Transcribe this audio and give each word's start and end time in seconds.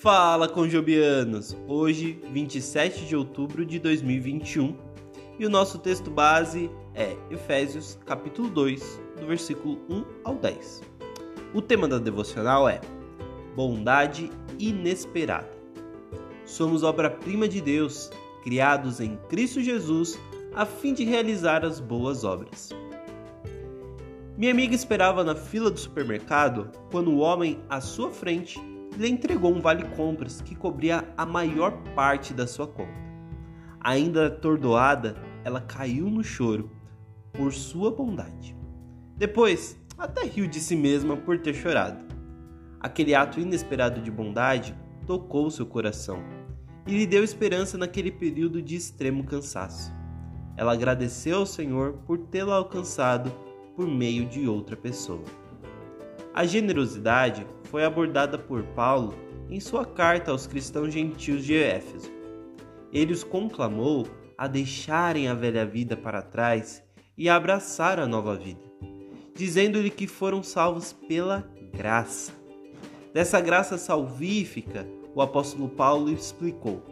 Fala 0.00 0.48
conjobianos! 0.48 1.56
Hoje, 1.66 2.22
27 2.32 3.04
de 3.04 3.16
outubro 3.16 3.66
de 3.66 3.80
2021, 3.80 4.76
e 5.40 5.44
o 5.44 5.50
nosso 5.50 5.76
texto 5.76 6.08
base 6.08 6.70
é 6.94 7.16
Efésios, 7.28 7.98
capítulo 8.06 8.48
2, 8.48 9.00
do 9.20 9.26
versículo 9.26 9.80
1 9.90 10.04
ao 10.22 10.36
10. 10.36 10.82
O 11.52 11.60
tema 11.60 11.88
da 11.88 11.98
devocional 11.98 12.68
é 12.68 12.80
Bondade 13.56 14.30
inesperada. 14.56 15.50
Somos 16.46 16.84
obra-prima 16.84 17.48
de 17.48 17.60
Deus, 17.60 18.08
criados 18.44 19.00
em 19.00 19.16
Cristo 19.28 19.60
Jesus, 19.60 20.16
a 20.54 20.64
fim 20.64 20.94
de 20.94 21.02
realizar 21.02 21.64
as 21.64 21.80
boas 21.80 22.22
obras. 22.22 22.70
Minha 24.36 24.52
amiga 24.52 24.76
esperava 24.76 25.24
na 25.24 25.34
fila 25.34 25.72
do 25.72 25.80
supermercado 25.80 26.70
quando 26.88 27.10
o 27.10 27.18
homem 27.18 27.58
à 27.68 27.80
sua 27.80 28.12
frente 28.12 28.60
lhe 28.98 29.08
entregou 29.08 29.54
um 29.54 29.60
vale-compras 29.60 30.40
que 30.40 30.56
cobria 30.56 31.04
a 31.16 31.24
maior 31.24 31.70
parte 31.94 32.34
da 32.34 32.46
sua 32.46 32.66
conta. 32.66 33.08
Ainda 33.80 34.26
atordoada, 34.26 35.16
ela 35.44 35.60
caiu 35.60 36.10
no 36.10 36.24
choro 36.24 36.70
por 37.32 37.52
sua 37.52 37.92
bondade. 37.92 38.56
Depois, 39.16 39.78
até 39.96 40.24
riu 40.24 40.48
de 40.48 40.58
si 40.58 40.74
mesma 40.74 41.16
por 41.16 41.38
ter 41.38 41.54
chorado. 41.54 42.04
Aquele 42.80 43.14
ato 43.14 43.38
inesperado 43.38 44.00
de 44.00 44.10
bondade 44.10 44.74
tocou 45.06 45.48
seu 45.48 45.64
coração 45.64 46.18
e 46.86 46.96
lhe 46.96 47.06
deu 47.06 47.22
esperança 47.22 47.78
naquele 47.78 48.10
período 48.10 48.60
de 48.60 48.74
extremo 48.74 49.22
cansaço. 49.22 49.92
Ela 50.56 50.72
agradeceu 50.72 51.38
ao 51.38 51.46
Senhor 51.46 51.94
por 52.04 52.18
tê-la 52.18 52.56
alcançado 52.56 53.32
por 53.76 53.86
meio 53.86 54.26
de 54.26 54.48
outra 54.48 54.76
pessoa. 54.76 55.22
A 56.34 56.44
generosidade 56.44 57.46
foi 57.64 57.84
abordada 57.84 58.38
por 58.38 58.62
Paulo 58.62 59.14
em 59.50 59.60
sua 59.60 59.84
carta 59.84 60.30
aos 60.30 60.46
cristãos 60.46 60.92
gentios 60.92 61.44
de 61.44 61.56
Éfeso. 61.56 62.10
Ele 62.92 63.12
os 63.12 63.24
conclamou 63.24 64.06
a 64.36 64.46
deixarem 64.46 65.28
a 65.28 65.34
velha 65.34 65.66
vida 65.66 65.96
para 65.96 66.22
trás 66.22 66.82
e 67.16 67.28
abraçar 67.28 67.98
a 67.98 68.06
nova 68.06 68.36
vida, 68.36 68.62
dizendo-lhe 69.34 69.90
que 69.90 70.06
foram 70.06 70.42
salvos 70.42 70.92
pela 70.92 71.48
graça. 71.72 72.32
Dessa 73.12 73.40
graça 73.40 73.76
salvífica, 73.76 74.86
o 75.14 75.20
apóstolo 75.20 75.68
Paulo 75.68 76.10
explicou: 76.12 76.82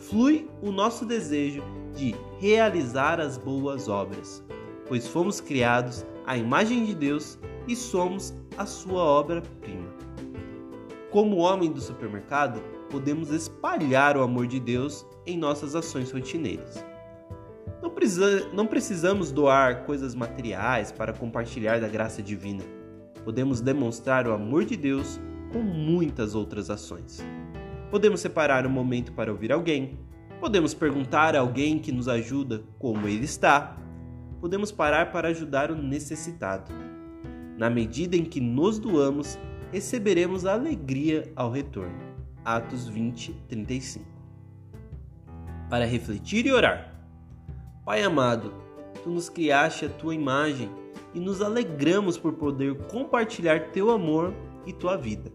flui 0.00 0.48
o 0.60 0.72
nosso 0.72 1.06
desejo 1.06 1.62
de 1.94 2.14
realizar 2.40 3.20
as 3.20 3.38
boas 3.38 3.88
obras, 3.88 4.42
pois 4.88 5.06
fomos 5.06 5.40
criados 5.40 6.04
à 6.26 6.36
imagem 6.36 6.84
de 6.84 6.94
Deus 6.94 7.38
e 7.66 7.76
somos 7.76 8.34
a 8.56 8.66
sua 8.66 9.02
obra-prima. 9.02 9.88
Como 11.10 11.38
homem 11.38 11.72
do 11.72 11.80
supermercado, 11.80 12.60
podemos 12.90 13.30
espalhar 13.30 14.16
o 14.16 14.22
amor 14.22 14.46
de 14.46 14.60
Deus 14.60 15.06
em 15.26 15.36
nossas 15.36 15.74
ações 15.74 16.10
rotineiras. 16.12 16.84
Não, 17.82 17.90
precisa, 17.90 18.48
não 18.52 18.66
precisamos 18.66 19.32
doar 19.32 19.84
coisas 19.84 20.14
materiais 20.14 20.92
para 20.92 21.12
compartilhar 21.12 21.80
da 21.80 21.88
graça 21.88 22.22
divina. 22.22 22.62
Podemos 23.24 23.60
demonstrar 23.60 24.26
o 24.26 24.32
amor 24.32 24.64
de 24.64 24.76
Deus 24.76 25.20
com 25.52 25.60
muitas 25.60 26.34
outras 26.34 26.70
ações. 26.70 27.24
Podemos 27.90 28.20
separar 28.20 28.66
um 28.66 28.70
momento 28.70 29.12
para 29.12 29.32
ouvir 29.32 29.52
alguém. 29.52 29.98
Podemos 30.40 30.72
perguntar 30.72 31.34
a 31.34 31.40
alguém 31.40 31.78
que 31.78 31.92
nos 31.92 32.08
ajuda 32.08 32.62
como 32.78 33.08
ele 33.08 33.24
está 33.24 33.76
podemos 34.40 34.72
parar 34.72 35.12
para 35.12 35.28
ajudar 35.28 35.70
o 35.70 35.76
necessitado. 35.76 36.72
Na 37.60 37.68
medida 37.68 38.16
em 38.16 38.24
que 38.24 38.40
nos 38.40 38.78
doamos, 38.78 39.38
receberemos 39.70 40.46
a 40.46 40.54
alegria 40.54 41.30
ao 41.36 41.50
retorno. 41.50 42.00
Atos 42.42 42.88
20, 42.88 43.34
35. 43.48 44.06
Para 45.68 45.84
refletir 45.84 46.46
e 46.46 46.52
orar. 46.52 46.90
Pai 47.84 48.02
amado, 48.02 48.54
tu 49.04 49.10
nos 49.10 49.28
criaste 49.28 49.84
a 49.84 49.90
tua 49.90 50.14
imagem 50.14 50.70
e 51.12 51.20
nos 51.20 51.42
alegramos 51.42 52.16
por 52.16 52.32
poder 52.32 52.78
compartilhar 52.86 53.72
teu 53.72 53.90
amor 53.90 54.32
e 54.64 54.72
tua 54.72 54.96
vida. 54.96 55.30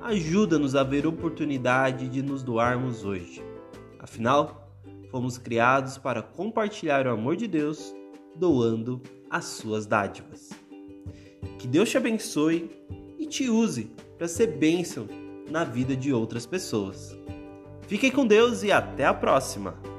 Ajuda-nos 0.00 0.74
a 0.74 0.82
ver 0.82 1.06
oportunidade 1.06 2.08
de 2.08 2.22
nos 2.22 2.42
doarmos 2.42 3.04
hoje. 3.04 3.44
Afinal, 3.98 4.72
fomos 5.10 5.36
criados 5.36 5.98
para 5.98 6.22
compartilhar 6.22 7.06
o 7.06 7.10
amor 7.10 7.36
de 7.36 7.46
Deus 7.46 7.94
doando 8.34 9.02
as 9.28 9.44
suas 9.44 9.84
dádivas. 9.84 10.59
Que 11.60 11.68
Deus 11.68 11.90
te 11.90 11.98
abençoe 11.98 12.70
e 13.18 13.26
te 13.26 13.50
use 13.50 13.90
para 14.16 14.26
ser 14.26 14.46
bênção 14.46 15.06
na 15.50 15.62
vida 15.62 15.94
de 15.94 16.10
outras 16.10 16.46
pessoas. 16.46 17.14
Fiquem 17.86 18.10
com 18.10 18.26
Deus 18.26 18.62
e 18.62 18.72
até 18.72 19.04
a 19.04 19.12
próxima! 19.12 19.89